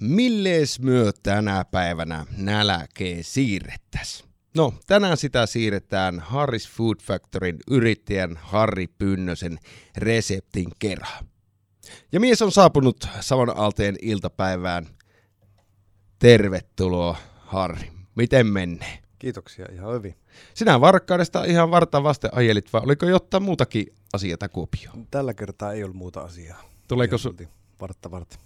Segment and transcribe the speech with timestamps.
[0.00, 4.24] Milles myö tänä päivänä nälkee siirrettäs?
[4.56, 9.58] No, tänään sitä siirretään Harris Food Factoryn yrittäjän Harri Pynnösen
[9.96, 11.26] reseptin kerran.
[12.12, 14.86] Ja mies on saapunut saman alteen iltapäivään.
[16.18, 17.90] Tervetuloa, Harri.
[18.14, 18.98] Miten menee?
[19.18, 20.14] Kiitoksia, ihan hyvin.
[20.54, 25.06] Sinä Varkkaudesta ihan varta vasten ajelit, vai oliko jotain muutakin asiaa Kuopioon?
[25.10, 26.62] Tällä kertaa ei ollut muuta asiaa.
[26.88, 27.46] Tuleeko su-
[27.80, 28.38] vartta vartta.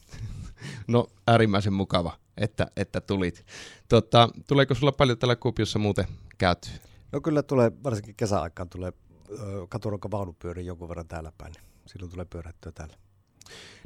[0.89, 3.45] No äärimmäisen mukava, että, että tulit.
[3.89, 6.07] Tota, tuleeko sulla paljon tällä Kuopiossa muuten
[6.39, 6.69] käyty?
[7.13, 8.93] No kyllä tulee, varsinkin kesäaikaan tulee
[9.69, 11.53] katuruokka vaunupyöri jonkun verran täällä päin.
[11.53, 12.95] Niin silloin tulee pyörättyä täällä.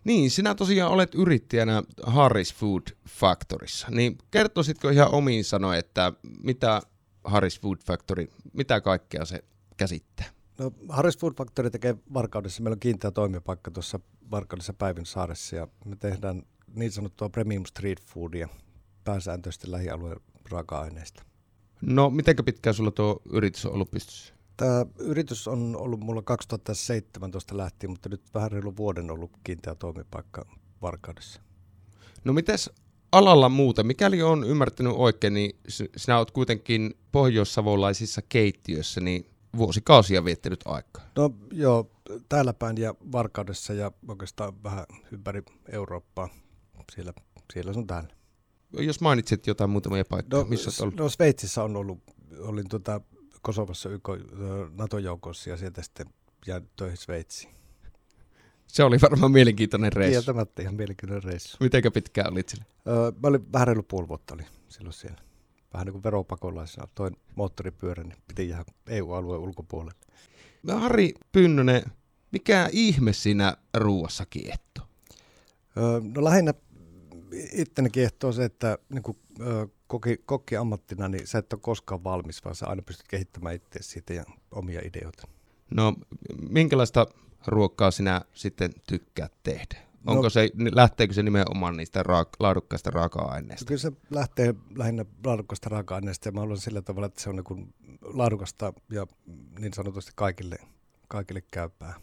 [0.05, 3.87] Niin, sinä tosiaan olet yrittäjänä Harris Food Factorissa.
[3.91, 6.13] Niin kertoisitko ihan omiin sanoin, että
[6.43, 6.83] mitä
[7.25, 9.45] Harris Food Factory, mitä kaikkea se
[9.77, 10.27] käsittää?
[10.59, 12.63] No, Harris Food Factory tekee Varkaudessa.
[12.63, 14.01] Meillä on kiinteä toimipaikka tuossa
[14.31, 16.43] Varkaudessa Päivin saaressa ja me tehdään
[16.77, 18.49] niin sanottua premium street foodia
[19.05, 21.23] pääsääntöisesti lähialueen raaka-aineista.
[21.83, 24.35] No, miten pitkään sulla tuo yritys on ollut pystyssä?
[24.57, 30.47] Tämä yritys on ollut mulla 2017 lähtien, mutta nyt vähän reilu vuoden ollut kiinteä toimipaikka
[30.83, 31.41] Varkaudessa.
[32.25, 32.71] No mites
[33.13, 35.59] alalla muuten, mikäli on ymmärtänyt oikein, niin
[35.97, 41.05] sinä olet kuitenkin pohjoissavolaisissa keittiöissä, niin vuosikausia viettänyt aikaa.
[41.17, 41.91] No joo,
[42.29, 46.29] täällä päin ja Varkaudessa ja oikeastaan vähän ympäri Eurooppaa,
[46.95, 47.13] siellä,
[47.53, 48.09] siellä sun täällä.
[48.73, 50.97] Jos mainitsit jotain muutamia paikkoja, no, missä olet ollut?
[50.97, 51.99] No Sveitsissä on ollut,
[52.39, 53.01] olin tuota
[53.43, 54.09] Kosovassa YK
[54.79, 56.07] NATO-joukossa ja sieltä sitten
[56.47, 57.57] jäänyt töihin Sveitsiin.
[58.67, 60.13] Se oli varmaan mielenkiintoinen reissu.
[60.13, 61.57] Kieltämättä ihan mielenkiintoinen reissu.
[61.61, 62.65] Mitenkä pitkään olit siellä?
[62.89, 65.19] Öö, mä olin vähän reilu puoli vuotta oli silloin siellä.
[65.73, 66.89] Vähän niin kuin veropakolaisena.
[66.95, 69.99] Toin moottoripyörä, niin piti jäädä EU-alueen ulkopuolelle.
[70.63, 71.83] No, Harri Pynnönen,
[72.33, 74.83] mikä ihme siinä ruuassa kiehto?
[75.77, 76.55] Öö, no lähinnä
[77.53, 79.19] itteni kiehtoo se, että niin kuin,
[79.87, 83.83] koki, kokki ammattina, niin sä et ole koskaan valmis, vaan sä aina pystyt kehittämään itse
[83.83, 85.29] siitä ja omia ideoita.
[85.71, 85.95] No,
[86.51, 87.07] minkälaista
[87.47, 89.87] ruokaa sinä sitten tykkäät tehdä?
[90.05, 90.13] No.
[90.13, 93.65] Onko no, se, lähteekö se nimenomaan niistä raak- laadukkaista raaka-aineista?
[93.65, 97.75] Kyllä se lähtee lähinnä laadukkaista raaka-aineista ja mä haluan sillä tavalla, että se on niin
[98.03, 99.07] laadukasta ja
[99.59, 100.57] niin sanotusti kaikille,
[101.09, 101.95] kaikille käypää.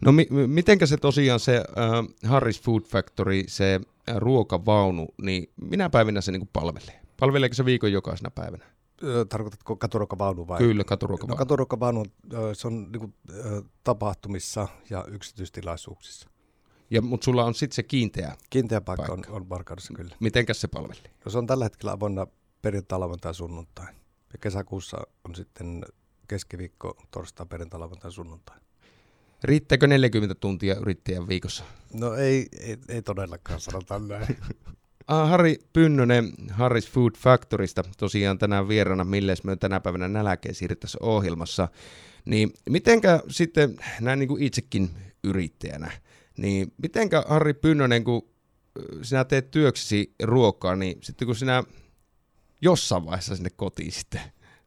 [0.00, 5.90] No mi- mitenkä se tosiaan se äh, Harris Food Factory, se äh, ruokavaunu, niin minä
[5.90, 7.00] päivinä se niin palvelee?
[7.20, 8.64] Palveleeko se viikon jokaisena päivänä?
[9.28, 10.58] Tarkoitatko katuruokavaunu vai?
[10.58, 11.34] Kyllä, katuruokavaunu.
[11.34, 12.04] No, katuruokavaunu
[12.52, 13.14] se on niin kuin,
[13.84, 16.28] tapahtumissa ja yksityistilaisuuksissa.
[16.90, 19.32] Ja, mutta sulla on sitten se kiinteä Kiinteä paikka, paikka.
[19.32, 20.16] on, on Varkaudessa kyllä.
[20.20, 21.00] Mitenkäs se palveli?
[21.24, 22.26] No se on tällä hetkellä avoinna
[22.62, 23.86] perjantai, lauantai, sunnuntai.
[24.32, 24.96] Ja kesäkuussa
[25.28, 25.84] on sitten
[26.28, 28.56] keskiviikko, torstai, perjantai, lauantai, sunnuntai.
[29.44, 31.64] Riittääkö 40 tuntia yrittäjän viikossa?
[31.92, 34.26] No ei, ei, ei todellakaan, sanotaan näin.
[35.08, 41.02] Ah, Harri Pynnönen Harris Food Factorista, tosiaan tänään vierana, milles me tänä päivänä nälkeen siirryttäisiin
[41.02, 41.68] ohjelmassa.
[42.24, 44.90] Niin mitenkä sitten, näin niin kuin itsekin
[45.24, 45.90] yrittäjänä,
[46.36, 48.28] niin mitenkä Harri Pynnönen, kun
[49.02, 51.64] sinä teet työksesi ruokaa, niin sitten kun sinä
[52.60, 54.20] jossain vaiheessa sinne kotiin sitten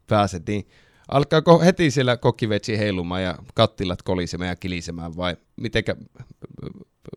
[0.07, 0.67] pääset, niin
[1.11, 5.95] alkaako heti siellä kokkivetsi heilumaan ja kattilat kolisemaan ja kilisemään vai mitenkä,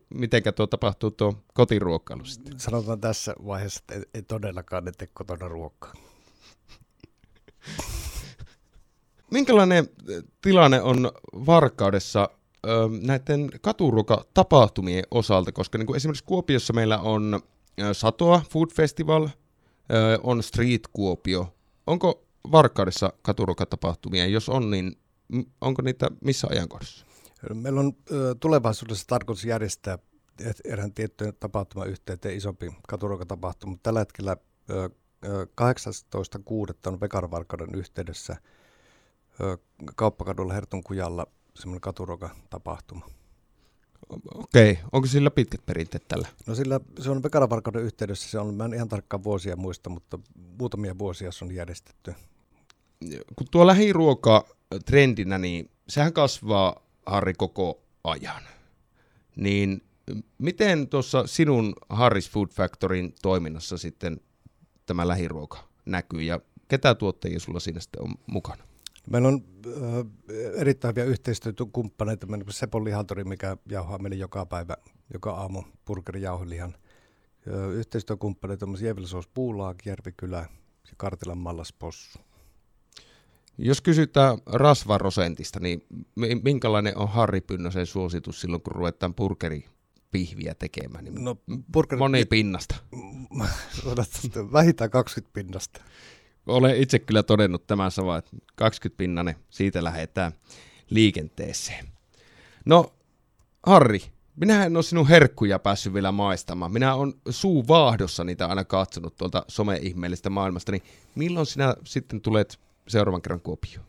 [0.09, 2.59] mitenkä tuo tapahtuu tuo kotiruokkailu sitten?
[2.59, 5.93] Sanotaan tässä vaiheessa, että ei, ei todellakaan ne tee kotona ruokaa.
[9.31, 9.87] Minkälainen
[10.41, 11.11] tilanne on
[11.45, 12.29] Varkaudessa
[13.01, 17.39] näiden katuruokatapahtumien osalta, koska niin kuin esimerkiksi Kuopiossa meillä on
[17.93, 19.29] Satoa Food Festival,
[20.23, 21.53] on Street Kuopio.
[21.87, 24.25] Onko Varkaudessa katuruokatapahtumia?
[24.25, 24.97] Jos on, niin
[25.61, 27.05] onko niitä missä ajankohdassa?
[27.53, 27.93] Meillä on
[28.39, 29.99] tulevaisuudessa tarkoitus järjestää
[30.65, 34.37] erään tiettyjen tapahtumayhteyteen isompi katuruokatapahtuma, mutta tällä hetkellä
[35.25, 36.75] 18.6.
[36.87, 38.35] on Vekarvarkauden yhteydessä
[39.95, 43.05] Kauppakadulla Herton kujalla semmoinen katuruokatapahtuma.
[44.35, 46.27] Okei, onko sillä pitkät perinteet tällä?
[46.47, 50.19] No sillä se on Vekaravarkauden yhteydessä, se on, mä en ihan tarkkaan vuosia muista, mutta
[50.59, 52.13] muutamia vuosia se on järjestetty.
[53.35, 54.45] Kun tuo lähiruoka
[54.85, 58.43] trendinä, niin sehän kasvaa Harri koko ajan.
[59.35, 59.81] Niin
[60.37, 64.19] miten tuossa sinun Harris Food Factoryn toiminnassa sitten
[64.85, 68.63] tämä lähiruoka näkyy ja ketä tuottajia sulla siinä sitten on mukana?
[69.09, 70.05] Meillä on äh,
[70.55, 72.27] erittäin hyviä yhteistyökumppaneita.
[72.27, 74.77] Meillä on Sepon lihantori, mikä jauhaa meille joka päivä,
[75.13, 76.75] joka aamu burgerin jauhelihan.
[77.47, 80.45] Äh, yhteistyökumppaneita on Jevilasoos Puulaak, Järvikylä
[80.97, 82.19] Kartilan Mallas Possu.
[83.57, 85.85] Jos kysytään rasvarosentista, niin
[86.43, 89.65] minkälainen on Harri Pynnösen suositus silloin, kun ruvetaan burgeri
[90.11, 91.03] pihviä tekemään?
[91.03, 91.37] Niin No,
[91.73, 92.75] burgerit, Moni pinnasta.
[94.53, 95.81] vähintään 20 pinnasta.
[96.47, 100.31] Olen itse kyllä todennut tämän sama, että 20 pinnanen, siitä lähdetään
[100.89, 101.85] liikenteeseen.
[102.65, 102.93] No,
[103.65, 104.01] Harri,
[104.35, 106.71] minä en ole sinun herkkuja päässyt vielä maistamaan.
[106.73, 110.83] Minä olen suu vaahdossa niitä aina katsonut tuolta some-ihmeellistä maailmasta, niin
[111.15, 113.85] milloin sinä sitten tulet seuraavan kerran Kuopioon?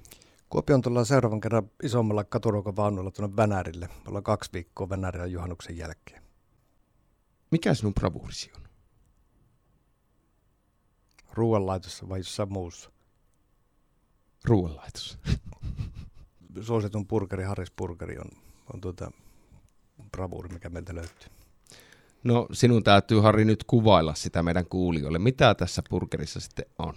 [0.50, 3.88] Kuopion tullaan seuraavan kerran isommalla katuruokavaunulla tuonne Vänärille.
[4.08, 6.22] Ollaan kaksi viikkoa Vänärillä juhannuksen jälkeen.
[7.50, 8.62] Mikä sinun bravuurisi on?
[11.32, 12.90] Ruoanlaitossa vai jossain muussa.
[14.44, 15.18] Ruoanlaitos.
[16.60, 18.28] Suositun burgeri, Harris Burgeri on,
[18.74, 19.10] on tuota
[20.12, 21.28] bravuuri, mikä meiltä löytyy.
[22.24, 25.18] No sinun täytyy Harri nyt kuvailla sitä meidän kuulijoille.
[25.18, 26.94] Mitä tässä burgerissa sitten on?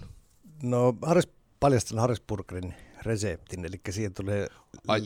[0.63, 1.27] No Harris,
[1.59, 4.47] paljastan Harris Burgerin reseptin, eli siihen tulee...
[4.87, 5.01] Ai,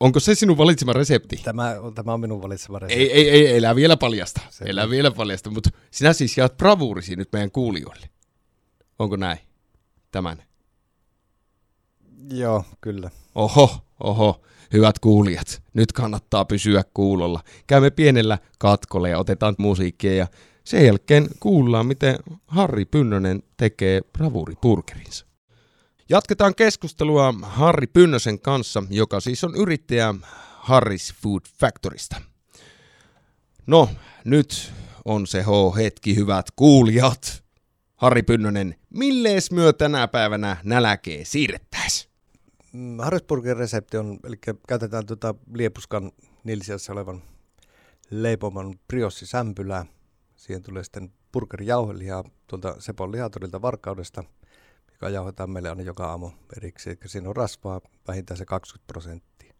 [0.00, 1.36] onko se sinun valitsema resepti?
[1.44, 3.02] Tämä, on, tämä on minun valitsema resepti.
[3.02, 4.40] Ei, ei, ei, elää vielä paljasta.
[4.50, 8.10] Se- Elää vielä paljasta, mutta sinä siis jaat bravuurisi nyt meidän kuulijoille.
[8.98, 9.38] Onko näin?
[10.12, 10.42] Tämän.
[12.30, 13.10] Joo, kyllä.
[13.34, 13.70] Oho,
[14.00, 14.42] oho,
[14.72, 17.40] hyvät kuulijat, nyt kannattaa pysyä kuulolla.
[17.66, 20.26] Käymme pienellä katkolla ja otetaan musiikkia ja
[20.64, 22.16] sen jälkeen kuullaan, miten
[22.46, 25.25] Harri Pynnönen tekee bravuuripurgerinsa.
[26.08, 30.14] Jatketaan keskustelua Harri Pynnösen kanssa, joka siis on yrittäjä
[30.58, 32.16] Harris Food Factorista.
[33.66, 33.88] No,
[34.24, 34.72] nyt
[35.04, 37.44] on se H-hetki, hyvät kuulijat.
[37.96, 42.08] Harri Pynnönen, millees myö tänä päivänä näläkee siirrettäis?
[42.72, 44.36] Mm, Harrisburgin resepti on, eli
[44.68, 46.12] käytetään tuota liepuskan
[46.44, 47.22] nilsiassa olevan
[48.10, 49.86] leipoman briossisämpylää.
[50.36, 54.24] Siihen tulee sitten burgerijauhelihaa tuolta Sepon lihatorilta Varkaudesta,
[54.96, 56.96] joka jauhetaan meille aina joka aamu erikseen.
[57.00, 59.54] Eli siinä on rasvaa vähintään se 20 prosenttia.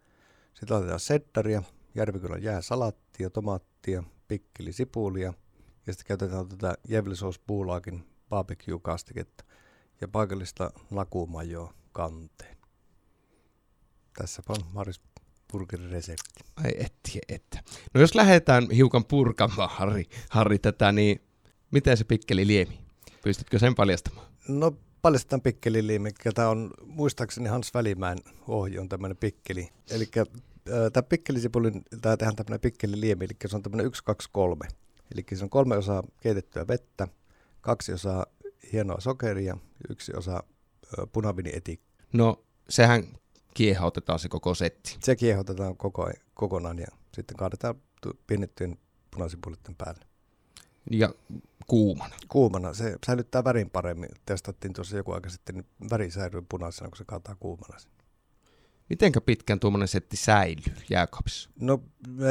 [0.54, 1.62] Sitten laitetaan seddaria,
[1.94, 5.34] Järvikylän jääsalattia, tomaattia, pikkelisipulia
[5.86, 9.44] ja sitten käytetään tätä jevlisouspuulaakin barbecue-kastiketta
[10.00, 12.56] ja paikallista lakumajoa kanteen.
[14.18, 15.00] Tässä on Maris
[15.52, 16.44] Burgerin resepti.
[16.56, 17.62] Ai etti, että.
[17.94, 21.20] No jos lähdetään hiukan purkamaan, Harri, Harri tätä, niin
[21.70, 22.80] miten se pikkeli liemi?
[23.24, 24.26] Pystytkö sen paljastamaan?
[24.48, 29.68] No paljastetaan pikkeliliimi, tämä on muistaakseni Hans Välimäen ohje on tämmöinen pikkeli.
[29.90, 30.08] Eli
[30.92, 34.68] tämä pikkelisipulin, tämä tehdään tämmöinen pikkeliliemi, eli se on tämmöinen 1, 2, 3.
[35.14, 37.08] Eli se on kolme osaa keitettyä vettä,
[37.60, 38.26] kaksi osaa
[38.72, 39.56] hienoa sokeria
[39.90, 40.42] yksi osa
[40.98, 42.06] ö, punavinietiikkaa.
[42.12, 43.04] No sehän
[43.54, 44.96] kiehautetaan se koko setti.
[45.00, 47.74] Se kiehotetaan koko, kokonaan ja sitten kaadetaan
[48.26, 48.78] pienettyjen
[49.10, 50.00] punasipulitten päälle.
[50.90, 51.14] Ja
[51.66, 52.14] kuumana.
[52.28, 54.08] Kuumana, se säilyttää värin paremmin.
[54.26, 57.78] Testattiin tuossa joku aika sitten, niin väri säilyy punaisena, kun se kaataa kuumana.
[58.90, 61.50] Mitenkä pitkään tuommoinen setti säilyy jääkaapissa?
[61.60, 61.82] No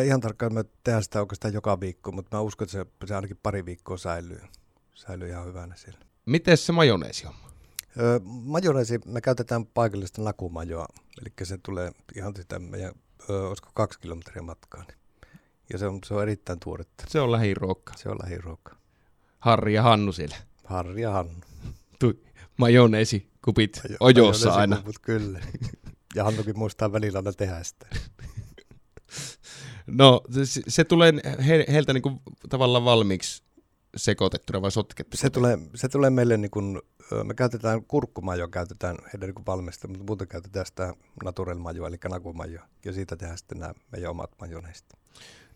[0.06, 3.40] ihan tarkkaan me tehdään sitä oikeastaan joka viikko, mutta mä uskon, että se, se ainakin
[3.44, 4.42] pari viikkoa säilyy.
[4.94, 6.00] Säilyy ihan hyvänä siellä.
[6.26, 7.34] Miten se majoneesi on?
[8.00, 10.86] Öö, majoneesi, me käytetään paikallista nakumajoa,
[11.22, 12.92] eli se tulee ihan sitä meidän,
[13.30, 14.84] öö, olisiko kaksi kilometriä matkaa.
[14.84, 14.98] Niin.
[15.74, 17.04] Ja se on, se on erittäin tuoretta.
[17.08, 17.94] Se on lähiruokka.
[17.98, 18.76] Se on lähiruoka.
[19.45, 20.36] Harri ja Hannu siellä.
[20.63, 21.33] Harri ja Hannu.
[22.00, 22.19] Tui,
[22.57, 24.75] majoneesi, kupit ojossa aina.
[24.75, 25.39] Majoneesikuput, Kyllä.
[26.15, 27.88] Ja Hannukin muistaa välillä aina tehdä sitä.
[29.88, 31.13] No se, se tulee
[31.47, 33.44] he, heiltä niinku tavallaan valmiiksi
[33.95, 35.22] sekoitettuna vai sotkettuna?
[35.22, 36.81] Se tulee, se tulee meille, niin kuin,
[37.24, 40.93] me käytetään kurkkumajoa, käytetään heidän niin valmista, mutta muuten käytetään sitä
[41.24, 42.65] natural majoa, eli nakumajoa.
[42.86, 44.86] Ja siitä tehdään sitten nämä meidän omat majoneesit.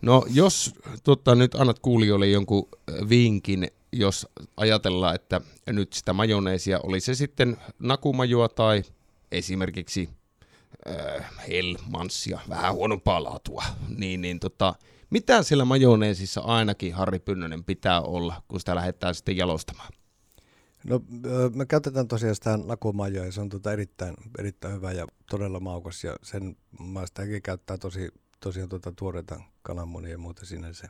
[0.02, 0.74] No jos
[1.04, 2.70] tota, nyt annat kuulijoille jonkun
[3.10, 4.28] vinkin, jos
[4.58, 8.84] ajatellaan, että nyt sitä majoneesia, oli se sitten nakumajoa tai
[9.32, 10.10] esimerkiksi
[10.90, 13.64] äh, Hellmansia, vähän huonompaa laatua,
[13.98, 14.74] niin, niin tota,
[15.10, 19.94] mitä siellä majoneesissa ainakin Harri Pynnönen pitää olla, kun sitä lähdetään sitten jalostamaan?
[20.84, 25.08] No, ö, me käytetään tosiaan sitä nakumajoa ja se on tota erittäin, erittäin hyvä ja
[25.30, 26.04] todella maukas.
[26.04, 26.58] Ja sen
[27.06, 30.74] sitäkin käyttää tosi, tosiaan tota tuoreita kananmunia ja muuta siinä.
[30.74, 30.88] Se,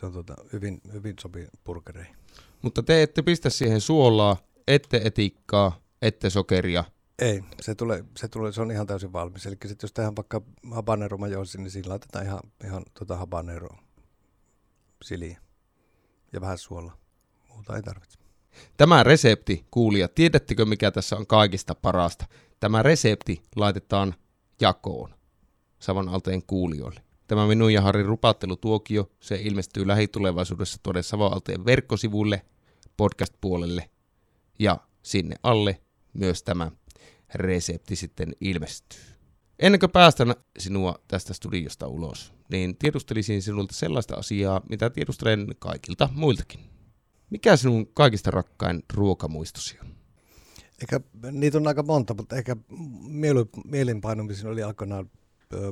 [0.00, 2.16] se on tota hyvin, hyvin sopii burgereihin.
[2.62, 4.36] Mutta te ette pistä siihen suolaa,
[4.68, 6.84] ette etikkaa, ette sokeria.
[7.18, 9.46] Ei, se, tulee, se, tulee, se on ihan täysin valmis.
[9.46, 13.68] Eli sit jos tehdään vaikka habanero majoisi, niin siinä laitetaan ihan, ihan tota habanero
[15.04, 15.40] siliä
[16.32, 16.96] ja vähän suolaa.
[17.48, 18.18] Muuta ei tarvitse.
[18.76, 22.26] Tämä resepti, kuulijat, tiedättekö mikä tässä on kaikista parasta?
[22.60, 24.14] Tämä resepti laitetaan
[24.60, 25.14] jakoon
[25.78, 27.02] Savon Alteen kuulijoille.
[27.30, 32.42] Tämä minun ja Harrin rupattelutuokio, se ilmestyy lähitulevaisuudessa tuonne Savon Alteen verkkosivuille,
[32.96, 33.90] podcast-puolelle
[34.58, 35.80] ja sinne alle
[36.12, 36.70] myös tämä
[37.34, 39.00] resepti sitten ilmestyy.
[39.58, 46.08] Ennen kuin päästän sinua tästä studiosta ulos, niin tiedustelisin sinulta sellaista asiaa, mitä tiedustelen kaikilta
[46.12, 46.60] muiltakin.
[47.30, 49.94] Mikä sinun kaikista rakkain ruokamuistosi on?
[50.80, 51.00] Eikä,
[51.32, 52.56] niitä on aika monta, mutta ehkä
[53.64, 55.10] mielinpainumisen oli aikoinaan,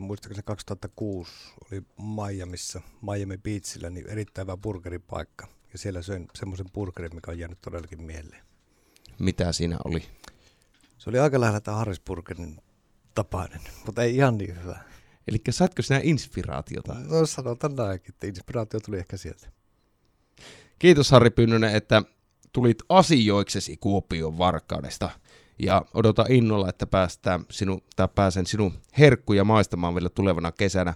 [0.00, 1.32] muistaakseni 2006,
[1.64, 1.82] oli
[2.16, 5.48] Miamiissa, Miami Beachillä, niin erittäin hyvä burgeripaikka.
[5.72, 8.42] Ja siellä söin semmoisen burgerin, mikä on jäänyt todellakin mieleen.
[9.18, 10.02] Mitä siinä oli?
[10.98, 12.60] Se oli aika lähellä tämä Harrisburgerin
[13.14, 14.78] tapainen, mutta ei ihan niin hyvä.
[15.28, 16.94] Eli saatko sinä inspiraatiota?
[16.94, 19.48] No sanotaan näinkin, että inspiraatio tuli ehkä sieltä.
[20.78, 22.02] Kiitos Harri Pynnönen, että
[22.52, 25.10] tulit asioiksesi Kuopion Varkaudesta.
[25.58, 30.94] Ja odota innolla, että päästään sinu, tai pääsen sinun herkkuja maistamaan vielä tulevana kesänä.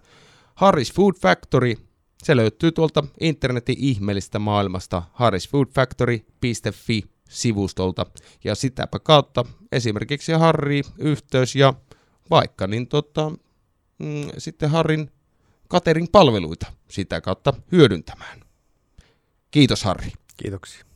[0.55, 1.75] Harris Food Factory,
[2.23, 8.07] se löytyy tuolta internetin ihmeellistä maailmasta harrisfoodfactory.fi sivustolta.
[8.45, 11.75] Ja sitäpä kautta esimerkiksi Harri yhteys ja
[12.31, 13.31] vaikka niin tota,
[13.99, 15.11] mm, sitten Harrin
[15.71, 18.41] catering-palveluita sitä kautta hyödyntämään.
[19.51, 20.13] Kiitos Harri.
[20.37, 20.92] Kiitoksia.